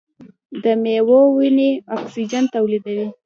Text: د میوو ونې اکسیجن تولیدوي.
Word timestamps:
د 0.63 0.65
میوو 0.83 1.19
ونې 1.37 1.69
اکسیجن 1.95 2.43
تولیدوي. 2.55 3.07